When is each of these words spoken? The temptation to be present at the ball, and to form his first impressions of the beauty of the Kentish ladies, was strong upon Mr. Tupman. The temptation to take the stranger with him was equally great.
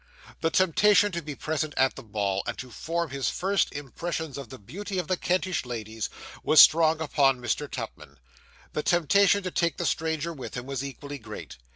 The 0.39 0.49
temptation 0.49 1.11
to 1.11 1.21
be 1.21 1.35
present 1.35 1.75
at 1.77 1.95
the 1.95 2.01
ball, 2.01 2.41
and 2.47 2.57
to 2.57 2.71
form 2.71 3.11
his 3.11 3.29
first 3.29 3.71
impressions 3.71 4.35
of 4.35 4.49
the 4.49 4.57
beauty 4.57 4.97
of 4.97 5.07
the 5.07 5.15
Kentish 5.15 5.63
ladies, 5.63 6.09
was 6.43 6.59
strong 6.59 6.99
upon 6.99 7.39
Mr. 7.39 7.69
Tupman. 7.69 8.17
The 8.73 8.81
temptation 8.81 9.43
to 9.43 9.51
take 9.51 9.77
the 9.77 9.85
stranger 9.85 10.33
with 10.33 10.57
him 10.57 10.65
was 10.65 10.83
equally 10.83 11.19
great. 11.19 11.57